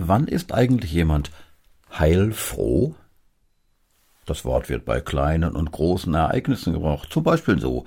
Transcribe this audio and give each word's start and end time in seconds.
Wann 0.00 0.28
ist 0.28 0.54
eigentlich 0.54 0.92
jemand 0.92 1.32
heilfroh? 1.98 2.94
Das 4.26 4.44
Wort 4.44 4.68
wird 4.68 4.84
bei 4.84 5.00
kleinen 5.00 5.56
und 5.56 5.72
großen 5.72 6.14
Ereignissen 6.14 6.72
gebraucht, 6.72 7.12
zum 7.12 7.24
Beispiel 7.24 7.58
so. 7.58 7.84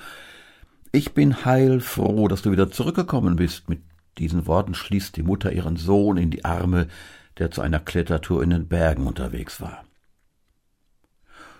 Ich 0.91 1.13
bin 1.13 1.45
heilfroh, 1.45 2.27
dass 2.27 2.41
du 2.41 2.52
wieder 2.52 2.70
zurückgekommen 2.70 3.38
bist. 3.38 3.70
Mit 3.70 3.82
diesen 4.18 4.45
Worten 4.45 4.73
schließt 4.73 5.16
die 5.16 5.23
Mutter 5.23 5.54
ihren 5.54 5.77
Sohn 5.77 6.18
in 6.18 6.32
die 6.32 6.43
Arme, 6.43 6.89
der 7.38 7.50
zu 7.50 7.61
einer 7.61 7.79
Klettertour 7.79 8.43
in 8.43 8.50
den 8.50 8.68
Bergen 8.68 9.07
unterwegs 9.07 9.62
war. 9.62 9.86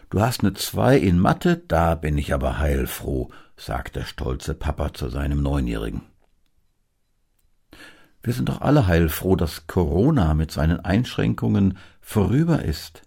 Du 0.10 0.20
hast 0.20 0.44
ne 0.44 0.54
Zwei 0.54 0.98
in 0.98 1.18
Mathe, 1.18 1.64
da 1.66 1.96
bin 1.96 2.18
ich 2.18 2.34
aber 2.34 2.60
heilfroh, 2.60 3.30
sagt 3.56 3.96
der 3.96 4.04
stolze 4.04 4.54
Papa 4.54 4.94
zu 4.94 5.08
seinem 5.08 5.42
Neunjährigen. 5.42 6.11
Wir 8.24 8.34
sind 8.34 8.50
doch 8.50 8.62
alle 8.62 8.88
heilfroh, 8.88 9.36
dass 9.36 9.68
Corona 9.68 10.34
mit 10.34 10.52
seinen 10.52 10.80
Einschränkungen 10.80 11.78
vorüber 12.02 12.64
ist. 12.64 13.02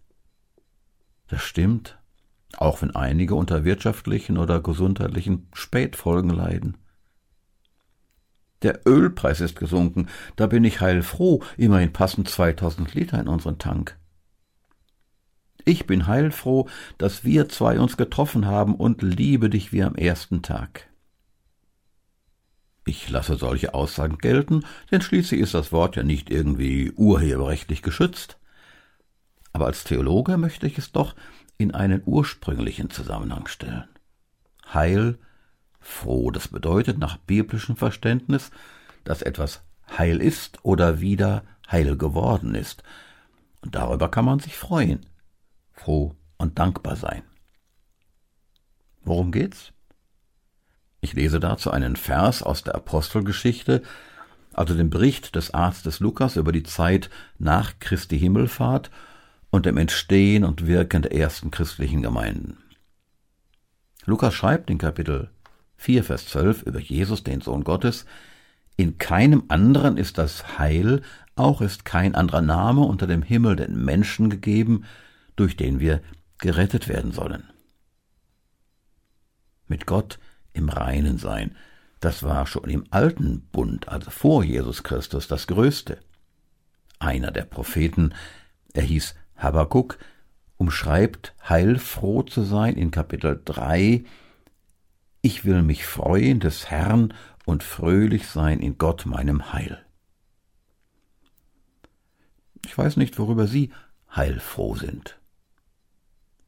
Das 1.29 1.43
stimmt, 1.43 1.99
auch 2.57 2.83
wenn 2.83 2.95
einige 2.95 3.35
unter 3.35 3.65
wirtschaftlichen 3.65 4.39
oder 4.39 4.61
gesundheitlichen 4.61 5.49
Spätfolgen 5.53 6.31
leiden. 6.31 6.77
Der 8.63 8.81
Ölpreis 8.87 9.41
ist 9.41 9.57
gesunken, 9.57 10.09
da 10.37 10.47
bin 10.47 10.65
ich 10.65 10.81
heilfroh, 10.81 11.43
immerhin 11.57 11.93
passen 11.93 12.25
2000 12.25 12.95
Liter 12.95 13.21
in 13.21 13.29
unseren 13.29 13.59
Tank. 13.59 13.99
Ich 15.67 15.87
bin 15.87 16.07
heilfroh, 16.07 16.69
dass 16.99 17.25
wir 17.25 17.49
zwei 17.49 17.79
uns 17.79 17.97
getroffen 17.97 18.47
haben 18.47 18.75
und 18.75 19.03
liebe 19.03 19.49
dich 19.49 19.73
wie 19.73 19.83
am 19.83 19.95
ersten 19.95 20.43
Tag. 20.43 20.89
Ich 22.87 23.09
lasse 23.09 23.37
solche 23.37 23.73
Aussagen 23.73 24.19
gelten, 24.19 24.65
denn 24.91 25.01
schließlich 25.01 25.41
ist 25.41 25.55
das 25.55 25.73
Wort 25.73 25.97
ja 25.97 26.03
nicht 26.03 26.31
irgendwie 26.31 26.93
urheberrechtlich 26.93 27.83
geschützt. 27.83 28.39
Aber 29.53 29.67
als 29.67 29.85
Theologe 29.85 30.37
möchte 30.37 30.67
ich 30.67 30.77
es 30.77 30.93
doch 30.93 31.15
in 31.57 31.75
einen 31.75 32.03
ursprünglichen 32.05 32.91
Zusammenhang 32.91 33.47
stellen. 33.47 33.89
Heil, 34.73 35.19
froh, 35.81 36.31
das 36.31 36.49
bedeutet 36.49 36.99
nach 36.99 37.17
biblischem 37.17 37.77
Verständnis, 37.77 38.51
dass 39.05 39.23
etwas 39.23 39.63
heil 39.97 40.21
ist 40.21 40.59
oder 40.63 41.01
wieder 41.01 41.45
heil 41.71 41.97
geworden 41.97 42.55
ist. 42.55 42.83
Und 43.63 43.75
darüber 43.75 44.11
kann 44.11 44.25
man 44.25 44.41
sich 44.41 44.57
freuen, 44.57 45.07
froh 45.73 46.17
und 46.37 46.59
dankbar 46.59 46.97
sein. 46.97 47.23
Worum 49.03 49.33
geht's? 49.33 49.73
Ich 51.05 51.13
lese 51.13 51.39
dazu 51.39 51.71
einen 51.71 51.97
Vers 51.97 52.43
aus 52.43 52.65
der 52.65 52.75
Apostelgeschichte, 52.77 53.83
also 54.55 54.73
den 54.73 54.89
Bericht 54.89 55.37
des 55.37 55.53
Arztes 55.53 56.01
Lukas 56.01 56.37
über 56.37 56.51
die 56.51 56.63
Zeit 56.63 57.11
nach 57.39 57.79
Christi 57.79 58.19
Himmelfahrt 58.19 58.91
und 59.51 59.67
dem 59.67 59.77
Entstehen 59.77 60.45
und 60.45 60.67
Wirken 60.67 61.03
der 61.03 61.15
ersten 61.15 61.51
christlichen 61.51 62.01
Gemeinden. 62.01 62.57
Lukas 64.07 64.33
schreibt 64.33 64.71
in 64.71 64.79
Kapitel 64.79 65.29
4, 65.77 66.05
Vers 66.05 66.27
12 66.29 66.63
über 66.63 66.81
Jesus, 66.81 67.23
den 67.23 67.43
Sohn 67.43 67.65
Gottes, 67.65 68.07
in 68.79 68.97
keinem 68.97 69.45
anderen 69.49 69.99
ist 69.99 70.17
das 70.17 70.59
Heil, 70.59 71.03
auch 71.37 71.61
ist 71.61 71.85
kein 71.85 72.15
anderer 72.15 72.41
Name 72.41 72.81
unter 72.81 73.07
dem 73.07 73.21
Himmel 73.21 73.57
den 73.57 73.85
Menschen 73.85 74.31
gegeben, 74.31 74.87
durch 75.37 75.55
den 75.59 75.81
wir 75.81 76.01
gerettet 76.39 76.89
werden 76.89 77.13
sollen. 77.13 77.45
Mit 79.69 79.85
Gott 79.85 80.19
im 80.55 80.71
Reinen 80.71 81.19
sein. 81.19 81.55
Das 82.01 82.23
war 82.23 82.47
schon 82.47 82.71
im 82.71 82.85
alten 82.91 83.43
Bund, 83.53 83.89
also 83.89 84.11
vor 84.11 84.43
Jesus 84.43 84.83
Christus, 84.83 85.29
das 85.29 85.47
Größte. 85.47 85.99
Einer 86.99 87.31
der 87.31 87.45
Propheten, 87.45 88.15
er 88.73 88.83
hieß 88.83 89.15
Habakuk, 89.37 89.99
umschreibt, 90.57 91.35
heilfroh 91.49 92.23
zu 92.23 92.43
sein 92.43 92.77
in 92.77 92.91
Kapitel 92.91 93.41
3. 93.45 94.05
Ich 95.21 95.45
will 95.45 95.63
mich 95.63 95.87
freuen 95.87 96.41
des 96.41 96.71
Herrn 96.71 97.13
und 97.45 97.63
fröhlich 97.63 98.29
sein 98.29 98.61
in 98.61 98.79
Gott 98.79 99.07
meinem 99.07 99.53
Heil. 99.53 99.85
Ich 102.65 102.77
weiß 102.77 102.97
nicht, 102.97 103.19
worüber 103.19 103.47
Sie 103.47 103.73
heilfroh 104.15 104.77
sind. 104.77 105.19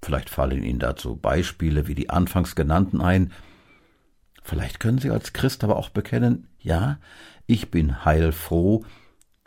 Vielleicht 0.03 0.31
fallen 0.31 0.63
Ihnen 0.63 0.79
dazu 0.79 1.17
Beispiele 1.17 1.87
wie 1.87 1.95
die 1.95 2.11
anfangs 2.11 2.55
genannten 2.55 3.01
ein, 3.01 3.33
Vielleicht 4.47 4.79
können 4.79 4.99
Sie 4.99 5.11
als 5.11 5.33
Christ 5.33 5.65
aber 5.65 5.75
auch 5.75 5.89
bekennen, 5.89 6.47
ja, 6.61 7.01
ich 7.47 7.73
bin 7.73 8.05
heilfroh, 8.05 8.85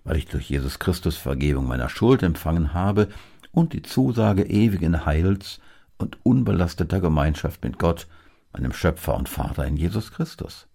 weil 0.04 0.18
ich 0.18 0.26
durch 0.26 0.50
Jesus 0.50 0.78
Christus 0.78 1.16
Vergebung 1.16 1.68
meiner 1.68 1.88
Schuld 1.88 2.22
empfangen 2.22 2.74
habe 2.74 3.08
und 3.54 3.72
die 3.72 3.82
Zusage 3.82 4.44
ewigen 4.44 5.06
Heils 5.06 5.62
und 5.98 6.18
unbelasteter 6.26 7.00
Gemeinschaft 7.00 7.64
mit 7.64 7.80
Gott, 7.80 8.08
meinem 8.52 8.74
Schöpfer 8.74 9.16
und 9.16 9.30
Vater 9.30 9.66
in 9.66 9.78
Jesus 9.78 10.12
Christus. 10.12 10.68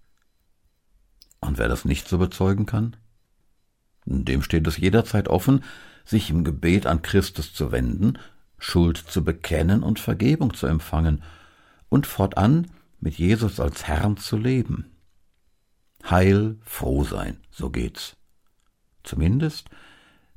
Und 1.41 1.59
wer 1.59 1.69
das 1.69 1.85
nicht 1.85 2.09
so 2.09 2.17
bezeugen 2.17 2.65
kann? 2.65 2.97
Dem 4.07 4.41
steht 4.41 4.67
es 4.67 4.79
jederzeit 4.79 5.29
offen, 5.29 5.63
sich 6.07 6.31
im 6.31 6.45
Gebet 6.45 6.87
an 6.87 7.03
Christus 7.03 7.53
zu 7.53 7.73
wenden, 7.73 8.19
Schuld 8.59 8.97
zu 8.97 9.23
bekennen 9.23 9.83
und 9.83 10.01
Vergebung 10.01 10.55
zu 10.55 10.67
empfangen 10.67 11.23
und 11.91 12.07
fortan 12.07 12.69
mit 13.05 13.19
Jesus 13.19 13.61
als 13.61 13.87
Herrn 13.87 14.17
zu 14.17 14.39
leben. 14.39 14.97
Heil, 16.09 16.57
froh 16.63 17.05
sein, 17.05 17.39
so 17.51 17.69
geht's. 17.69 18.17
Zumindest, 19.03 19.69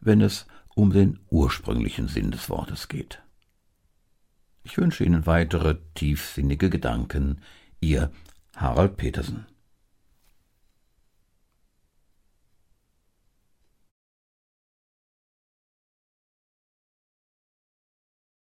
wenn 0.02 0.20
es 0.20 0.48
um 0.76 0.92
den 0.92 1.20
ursprünglichen 1.30 2.10
Sinn 2.10 2.30
des 2.30 2.50
Wortes 2.50 2.90
geht. 2.90 3.24
Ich 4.64 4.78
wünsche 4.78 5.06
Ihnen 5.06 5.26
weitere 5.26 5.78
tiefsinnige 5.96 6.70
Gedanken. 6.70 7.40
Ihr 7.80 8.12
Harald 8.58 8.98
Petersen. 8.98 9.46